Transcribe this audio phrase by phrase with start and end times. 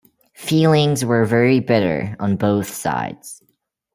[0.33, 3.43] Feelings were very bitter on both sides.